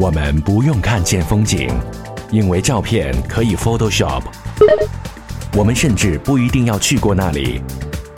[0.00, 1.68] 我们不用看见风景，
[2.30, 4.22] 因为照片可以 Photoshop。
[5.56, 7.60] 我们甚至不一定要去过那里，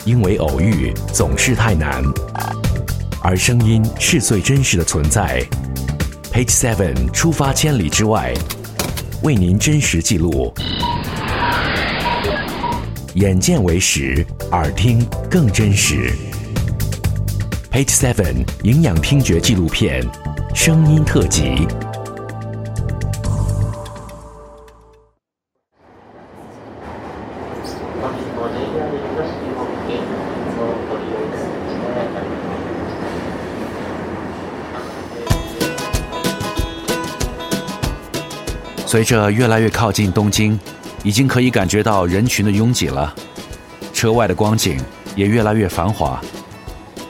[0.05, 2.03] 因为偶遇总是太难。
[3.23, 5.43] 而声音是最真实的存在。
[6.31, 8.31] Page Seven 出发千里之外，
[9.23, 10.53] 为您真实记录。
[13.15, 16.13] 眼见为实，耳听更真实。
[17.71, 20.05] Page Seven 营养听觉纪录片，
[20.53, 21.67] 声音特辑。
[38.85, 40.59] 随着越来越靠近东京，
[41.01, 43.15] 已经可以感觉到人群的拥挤了，
[43.93, 44.77] 车外的光景
[45.15, 46.21] 也越来越繁华，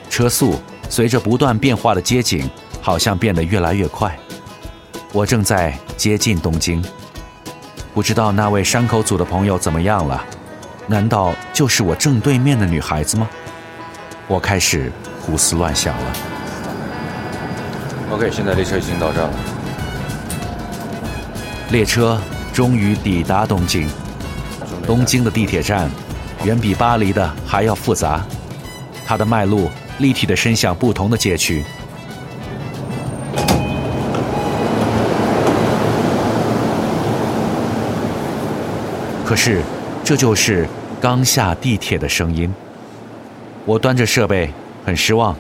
[0.08, 0.56] 车速
[0.90, 2.48] 随着不断变化的街景，
[2.82, 4.18] 好像变得越来越快。
[5.14, 6.84] 我正在接近东京，
[7.94, 10.24] 不知道那位山口组的朋友怎么样了？
[10.88, 13.30] 难道就是我正对面的女孩子吗？
[14.28, 14.92] 我开始
[15.22, 16.14] 胡思乱想了。
[18.12, 19.34] OK，现在列车已经到站了。
[21.70, 22.20] 列车
[22.52, 23.88] 终于抵达东京。
[24.86, 25.90] 东京的地铁站
[26.44, 28.26] 远比巴黎的还要复杂，
[29.06, 29.70] 它的脉络
[30.00, 31.64] 立体的伸向不同的街区。
[39.32, 39.62] 可是，
[40.04, 40.68] 这就是
[41.00, 42.54] 刚下地铁的声音。
[43.64, 44.52] 我端着设备，
[44.86, 45.34] 很失望，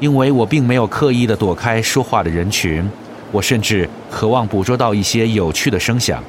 [0.00, 2.84] 因为我并没有刻意的躲开说话的人群。
[3.30, 6.20] 我甚至渴望捕捉到一些有趣的声响，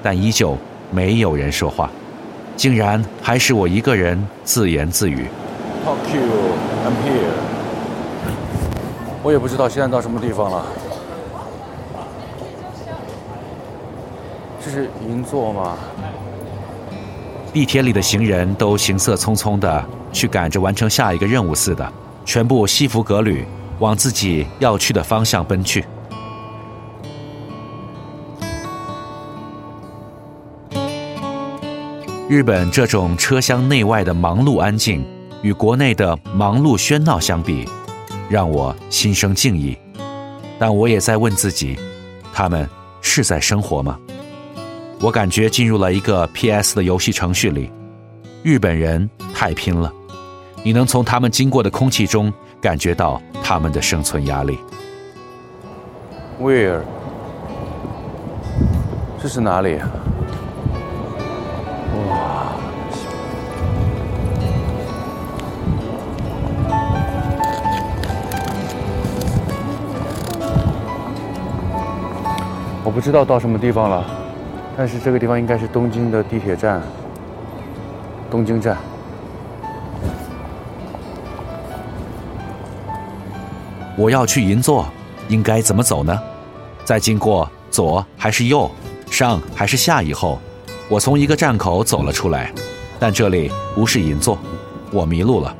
[0.00, 0.56] 但依旧
[0.92, 1.90] 没有人说话，
[2.54, 5.26] 竟然还是我一个人自言自语。
[5.84, 6.22] Fuck you,
[6.86, 7.32] I'm here。
[9.24, 10.64] 我也不知道现在到什么地方了。
[14.68, 15.78] 这是银座吗？
[17.54, 21.90] 地铁里的行人都行色匆匆的，去赶着完成下一个任务似的，
[22.26, 23.46] 全部西服革履，
[23.78, 25.86] 往自己要去的方向奔去。
[32.28, 35.02] 日本这种车厢内外的忙碌安静，
[35.40, 37.66] 与国内的忙碌喧闹相比，
[38.28, 39.78] 让我心生敬意。
[40.58, 41.78] 但我也在问自己：
[42.34, 42.68] 他们
[43.00, 43.98] 是在生活吗？
[45.00, 47.70] 我感觉进入了一个 PS 的游戏程序里。
[48.42, 49.92] 日本人太拼了，
[50.64, 54.58] 你能从他们经过的空气中感觉到他们的生存压力。
[56.40, 56.80] Where？
[59.22, 59.78] 这是哪里？
[62.08, 62.52] 哇！
[72.84, 74.04] 我不知道到什么地方了，
[74.78, 76.80] 但是这个地方应该是东京的地铁站，
[78.30, 78.76] 东京站。
[83.96, 84.86] 我要去银座，
[85.26, 86.16] 应该怎么走呢？
[86.84, 88.70] 在经过左还是右，
[89.10, 90.38] 上还是下以后？
[90.88, 92.52] 我从一个站口走了出来，
[93.00, 94.38] 但这里不是银座，
[94.92, 95.52] 我迷路了。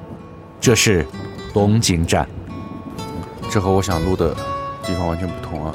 [0.60, 1.04] 这是
[1.52, 2.24] 东京站，
[3.50, 4.32] 这和我想录的
[4.84, 5.74] 地方完全不同啊！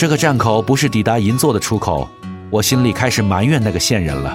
[0.00, 2.08] 这个站口不是抵达银座的出口，
[2.48, 4.34] 我心里开始埋怨那个线人了。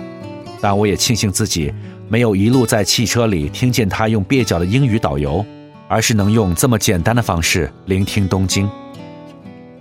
[0.62, 1.74] 但我也庆幸自己
[2.08, 5.44] 没有一路在汽车里听见他用蹩脚的英语导游，
[5.88, 8.70] 而是能用这么简单的方式聆听东京。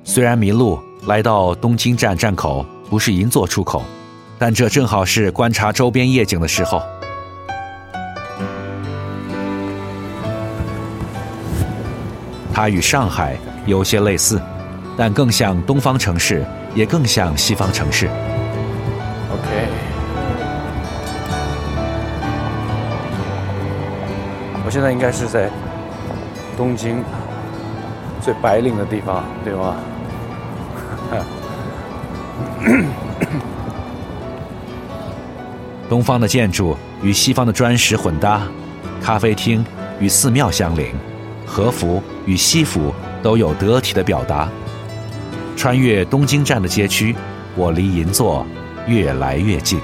[0.04, 0.80] 虽然迷路。
[1.06, 3.84] 来到东京站站口，不是银座出口，
[4.38, 6.82] 但这正好是观察周边夜景的时候。
[12.54, 13.36] 它与上海
[13.66, 14.40] 有些类似，
[14.96, 16.44] 但更像东方城市，
[16.74, 18.06] 也更像西方城市。
[19.32, 19.68] OK，
[24.64, 25.50] 我现在应该是在
[26.56, 27.02] 东京
[28.20, 29.74] 最白领的地方，对吗？
[35.88, 38.42] 东方的建筑与西方的砖石混搭，
[39.02, 39.64] 咖啡厅
[40.00, 40.94] 与寺庙相邻，
[41.44, 44.48] 和服与西服都有得体的表达。
[45.56, 47.14] 穿越东京站的街区，
[47.56, 48.46] 我离银座
[48.86, 49.80] 越来越近。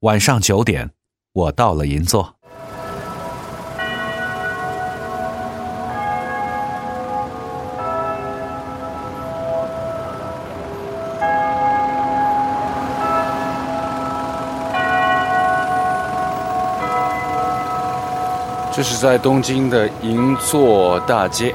[0.00, 0.88] 晚上九点，
[1.32, 2.37] 我到了银座。
[18.78, 21.52] 这是在东京的银座大街。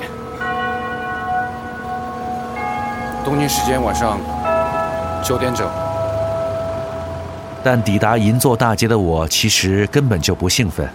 [3.24, 4.20] 东京时间晚上
[5.24, 5.66] 九点整。
[7.64, 10.86] 但抵达银座大街的我，其实根本就不兴奋。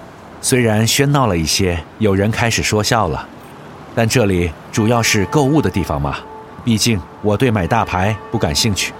[0.42, 3.26] 虽然喧闹了一些，有人开始说笑了，
[3.94, 6.16] 但这里主要是购物的地方嘛。
[6.62, 8.92] 毕竟我对买大牌不感兴趣。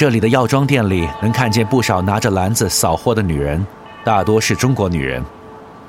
[0.00, 3.66] 这里的药妆店里能看见不少拿着篮子扫货的女人，
[4.02, 5.22] 大多是中国女人。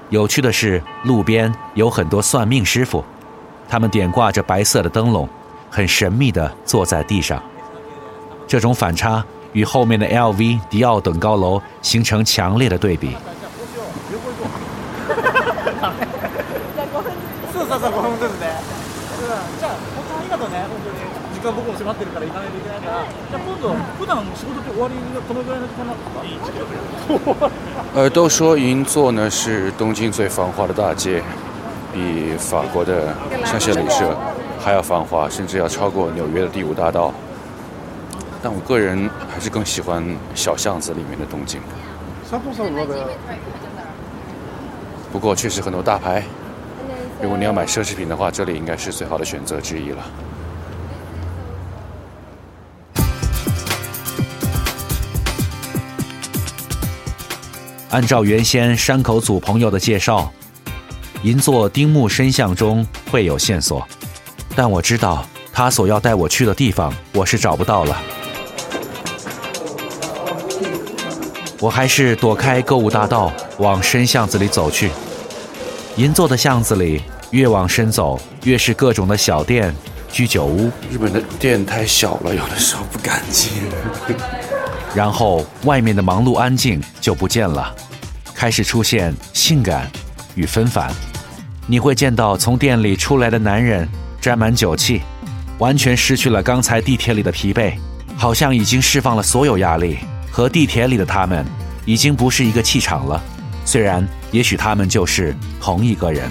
[0.10, 3.02] 有趣的是，路边有很多算命师傅，
[3.70, 5.30] 他们点挂着白色的灯笼，
[5.70, 7.42] 很神秘地坐在地上。
[8.46, 9.24] 这种反差
[9.54, 13.16] 与后面的 LV、迪奥等高楼形成强烈的对比。
[27.94, 31.22] 呃，都说银座呢是东京最繁华的大街，
[31.94, 33.14] 比法国的
[33.46, 34.18] 香榭丽舍
[34.60, 37.14] 还要繁华，甚至要超过纽约的第五大道。
[38.42, 41.62] 但我个人还是更喜欢小巷子里面的东京。
[45.12, 46.24] 不过确实很多大牌，
[47.22, 49.98] 如果你要买奢侈品的话，这里应该是最好的选择之一了。
[57.92, 60.32] 按照原先山口组朋友的介绍，
[61.24, 63.86] 银座丁木深巷中会有线索，
[64.56, 68.02] 但我知道他所要带我去的地方，我是找不到了。
[71.60, 74.90] 我还是躲开购物大道，往深巷子里走去。
[75.98, 77.02] 银座的巷子里，
[77.32, 79.76] 越往深走，越是各种的小店、
[80.10, 80.72] 居酒屋。
[80.90, 83.52] 日本的店太小了，有的时候不敢进。
[84.94, 87.74] 然后外面的忙碌安静就不见了，
[88.34, 89.90] 开始出现性感
[90.36, 90.92] 与纷繁。
[91.68, 93.88] 你会见到从店里出来的男人，
[94.20, 95.02] 沾满酒气，
[95.60, 97.74] 完全失去了刚才地铁里的疲惫，
[98.18, 99.98] 好像已经释放了所有压力。
[100.30, 101.46] 和地铁里的他们，
[101.86, 103.22] 已经不是一个气场了。
[103.66, 106.30] 虽然也许他们就是同一个人。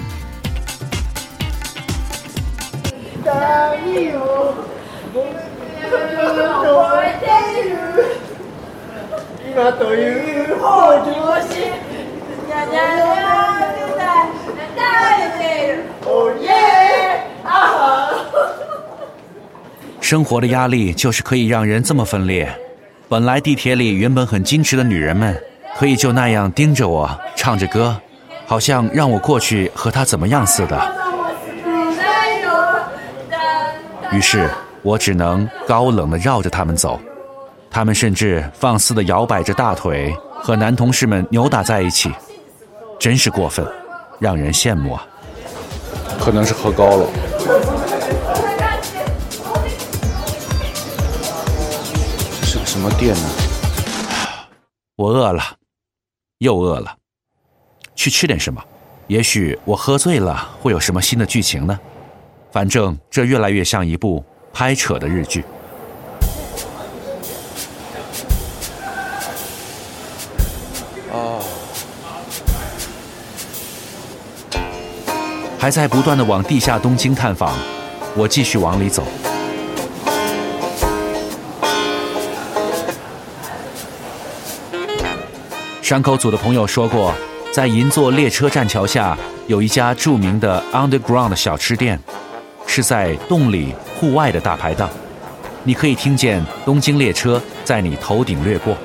[20.01, 22.49] 生活的压力就是可以让人这么分裂。
[23.07, 25.41] 本来地铁里原本很矜持的女人们，
[25.77, 27.95] 可以就那样盯着我，唱着歌，
[28.45, 30.95] 好像让我过去和她怎么样似的。
[34.11, 34.49] 于是
[34.81, 36.99] 我只能高冷的绕着他们走。
[37.73, 40.13] 他们甚至放肆地摇摆着大腿，
[40.43, 42.11] 和男同事们扭打在一起，
[42.99, 43.65] 真是过分，
[44.19, 45.07] 让人羡慕啊！
[46.19, 47.09] 可能是喝高了。
[52.41, 53.29] 这是个什么店呢？
[54.97, 55.41] 我饿了，
[56.39, 56.93] 又饿了，
[57.95, 58.61] 去吃点什么？
[59.07, 61.79] 也许我喝醉了，会有什么新的剧情呢？
[62.51, 64.21] 反正这越来越像一部
[64.51, 65.45] 拍扯的日剧。
[75.61, 77.53] 还在不断的往地下东京探访，
[78.15, 79.05] 我继续往里走。
[85.83, 87.13] 山口组的朋友说过，
[87.53, 89.15] 在银座列车站桥下
[89.45, 91.99] 有一家著名的 Underground 小吃店，
[92.65, 94.89] 是在洞里户外的大排档，
[95.63, 98.75] 你可以听见东京列车在你头顶掠过。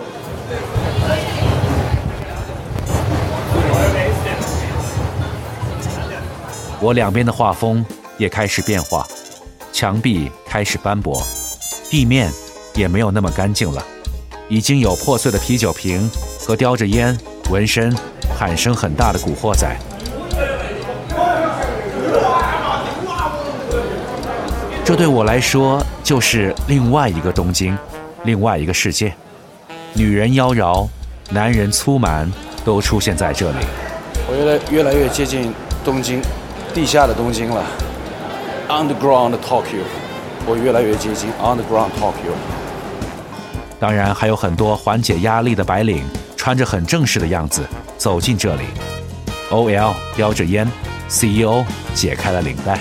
[6.79, 7.85] 我两边的画风
[8.19, 9.07] 也开始变化，
[9.73, 11.23] 墙壁开始斑驳，
[11.91, 12.31] 地面
[12.75, 13.83] 也没有那么干净了，
[14.49, 17.17] 已经有破碎的啤酒瓶和叼着烟、
[17.51, 17.97] 纹身、
[18.39, 19.75] 喊声很大的古惑仔。
[24.85, 27.77] 这对我来说就是另外一个东京，
[28.25, 29.13] 另外一个世界。
[29.95, 30.87] 女人妖娆，
[31.31, 32.31] 男人粗蛮，
[32.67, 33.57] 都出现在这里。
[34.29, 35.53] 我越来越来越接近
[35.83, 36.21] 东京。
[36.77, 37.65] 地下的东京了
[38.69, 39.81] ，Underground Tokyo，
[40.47, 42.37] 我越来越接近 Underground Tokyo。
[43.81, 46.05] 当然还有很多缓解压力的白领，
[46.37, 47.67] 穿着很正式的样子
[47.97, 48.65] 走进这里。
[49.49, 50.71] OL 叼着烟
[51.09, 51.65] ，CEO
[51.95, 52.81] 解开了领带。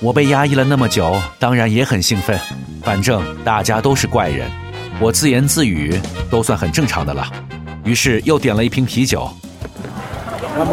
[0.00, 2.40] 我被压抑了那么久，当然也很兴奋。
[2.82, 4.50] 反正大家都是怪人，
[4.98, 6.00] 我自言自语
[6.30, 7.30] 都算很正常的了，
[7.86, 9.30] 于是又点了一瓶啤酒。
[10.48, 10.64] 再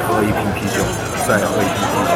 [0.00, 0.82] 喝一瓶啤酒，
[1.28, 2.12] 再喝一瓶啤酒。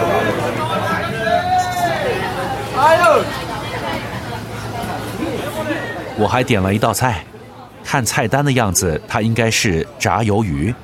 [6.17, 7.23] 我还点了一道菜，
[7.85, 10.75] 看菜单的样子，它应该是炸鱿鱼，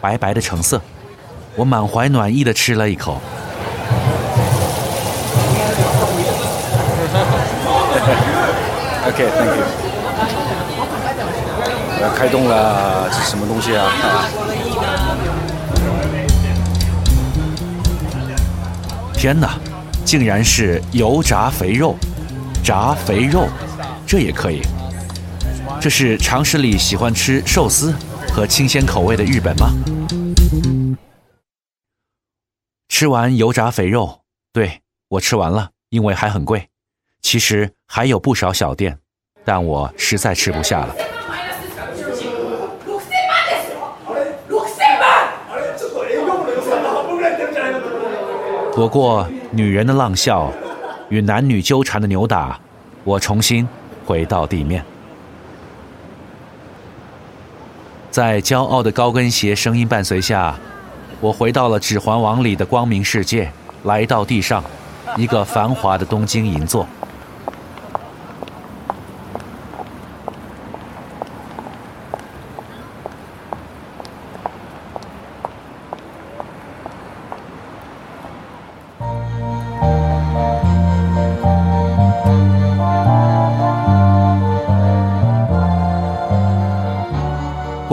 [0.00, 0.80] 白白的成色。
[1.54, 3.20] 我满怀暖意的吃了一口。
[9.12, 9.64] OK，Thank you。
[12.00, 13.92] 要开动了，这是什么东西啊？
[19.14, 19.58] 天哪，
[20.04, 21.94] 竟然是油炸肥肉，
[22.64, 23.46] 炸肥肉，
[24.06, 24.62] 这也可以？
[25.80, 27.94] 这是常识里喜欢吃寿司
[28.32, 29.68] 和清鲜口味的日本吗？
[32.88, 34.20] 吃完油炸肥肉，
[34.52, 36.68] 对我吃完了，因为还很贵。
[37.20, 38.98] 其实还有不少小店，
[39.44, 40.94] 但我实在吃不下了。
[48.74, 50.50] 躲过女人的浪笑，
[51.10, 52.58] 与男女纠缠的扭打，
[53.04, 53.68] 我重新
[54.06, 54.82] 回到地面。
[58.10, 60.56] 在骄傲的高跟鞋声音伴随下，
[61.20, 63.50] 我回到了《指环王》里的光明世界，
[63.84, 64.64] 来到地上，
[65.16, 66.86] 一个繁华的东京银座。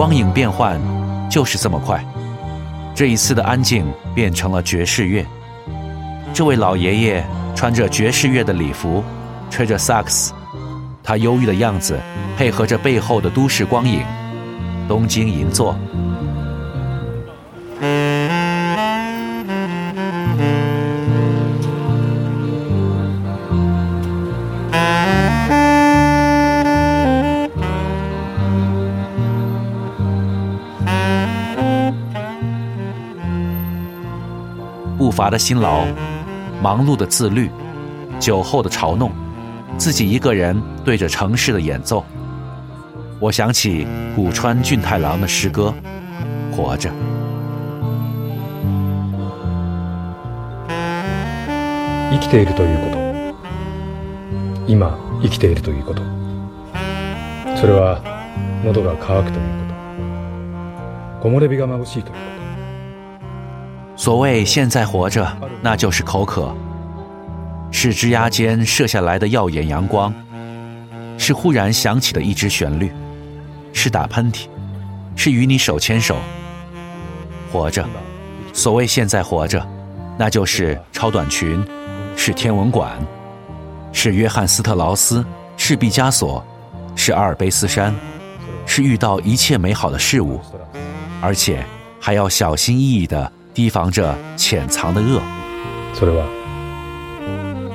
[0.09, 0.81] 光影变换
[1.29, 2.03] 就是这么快，
[2.95, 3.85] 这一次的安静
[4.15, 5.23] 变成了爵士乐。
[6.33, 7.23] 这位老爷爷
[7.55, 9.03] 穿着爵士乐的礼服，
[9.51, 10.33] 吹着萨克斯，
[11.03, 11.99] 他忧郁的样子
[12.35, 14.03] 配合着背后的都市光影，
[14.87, 15.77] 东京银座。
[35.18, 35.84] 乏的辛劳，
[36.62, 37.50] 忙碌的自律，
[38.20, 39.10] 酒后的嘲弄，
[39.76, 42.04] 自己一个人对着城市的演奏。
[43.20, 45.72] 我想起古川俊太郎的诗歌《
[46.56, 46.90] 活着》。
[52.10, 52.98] 生きているということ、
[54.68, 56.02] 今生きているということ、
[57.56, 58.00] それは
[58.64, 59.46] 喉が渇くという
[61.20, 62.37] こと、木漏れ日が眩しいということ。
[63.99, 65.29] 所谓现在活着，
[65.61, 66.55] 那就是口渴，
[67.69, 70.13] 是枝桠间射下来的耀眼阳光，
[71.17, 72.89] 是忽然响起的一支旋律，
[73.73, 74.47] 是打喷嚏，
[75.17, 76.15] 是与你手牵手。
[77.51, 77.85] 活着，
[78.53, 79.67] 所谓现在活着，
[80.17, 81.61] 那就是超短裙，
[82.15, 82.97] 是天文馆，
[83.91, 85.25] 是约翰斯特劳斯，
[85.57, 86.41] 是毕加索，
[86.95, 87.93] 是阿尔卑斯山，
[88.65, 90.39] 是遇到一切美好的事物，
[91.19, 91.65] 而且
[91.99, 93.29] 还要小心翼翼的。
[93.54, 95.20] 提防着潜藏的恶。
[95.94, 96.26] それは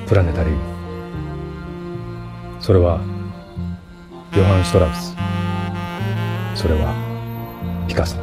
[0.08, 0.60] プラネタリウム。
[2.60, 3.00] それは
[4.36, 5.16] ヨハン・シュトラウス。
[6.56, 6.94] それは
[7.88, 8.18] ピカソ。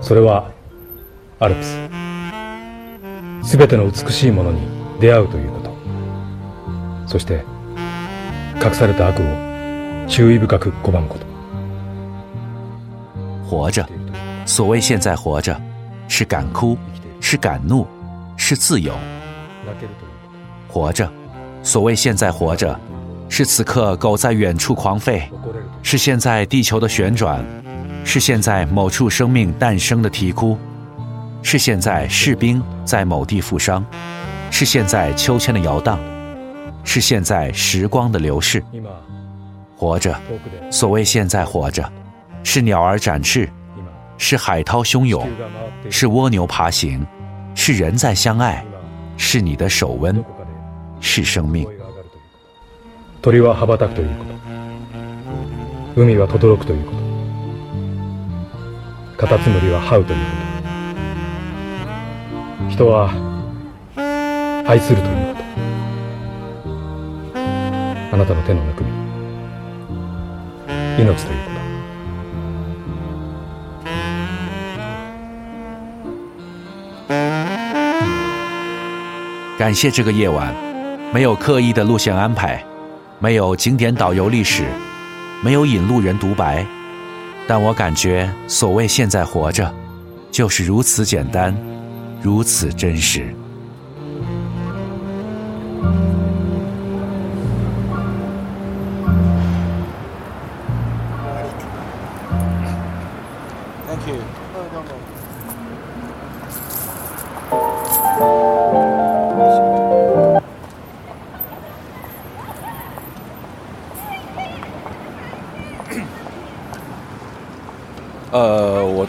[0.00, 0.50] それは
[1.38, 1.78] アルプス。
[3.42, 4.60] すべての美しいものに
[5.00, 5.70] 出会うということ。
[7.06, 7.44] そして
[8.64, 9.22] 隠された悪を
[10.08, 11.26] 注意深く拒むこと。
[13.50, 13.86] 活着，
[14.46, 15.54] 所谓现在活着。
[16.17, 16.75] 是敢哭，
[17.21, 17.85] 是敢怒，
[18.37, 18.91] 是自由。
[20.67, 21.07] 活着，
[21.61, 22.75] 所谓现在活着，
[23.29, 25.21] 是此刻狗在远处狂吠，
[25.83, 27.45] 是现在地球的旋转，
[28.03, 30.57] 是现在某处生命诞生的啼哭，
[31.43, 33.85] 是现在士兵在某地负伤，
[34.49, 35.99] 是现在秋千的摇荡，
[36.83, 38.63] 是现在时光的流逝。
[39.75, 40.19] 活着，
[40.71, 41.87] 所谓现在活着，
[42.43, 43.47] 是鸟儿展翅。
[44.19, 45.29] 是海涛汹涌，
[45.90, 47.06] 是蜗牛爬行，
[47.54, 48.64] 是人在相爱，
[49.16, 50.24] 是你的手温，
[51.00, 51.66] 是生命。
[53.20, 54.24] 鳥は羽ばたくというこ
[55.94, 56.02] と。
[56.02, 56.98] 海は轟くということ。
[59.18, 60.24] カタツムリは這うというこ
[62.64, 62.70] と。
[62.70, 63.10] 人は
[64.66, 65.42] 愛するということ。
[68.12, 68.90] あなたの手のぬくみ。
[70.98, 71.45] 命という
[79.57, 80.53] 感谢这个夜晚，
[81.11, 82.63] 没有刻意的路线安排，
[83.17, 84.63] 没有景点导游历史，
[85.41, 86.63] 没有引路人独白，
[87.47, 89.73] 但我感觉所谓现在活着，
[90.29, 91.57] 就是如此简单，
[92.21, 93.33] 如此真实。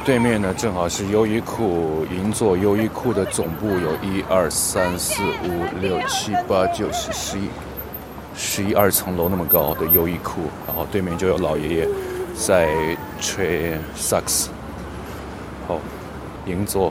[0.09, 7.43] 对面呢正好是优衣库，银座优衣库的总部有一二三四五六七八九十十一
[8.35, 11.89] 十一二层楼那么高的优衣库，然后对面就有老爷爷
[12.35, 12.71] 在
[13.21, 14.49] 吹萨克斯。
[15.67, 15.79] 好，
[16.47, 16.91] 银座，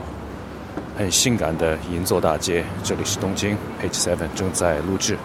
[0.96, 5.18] 很性感的银座大街，这里是东京 H Seven 正在录制。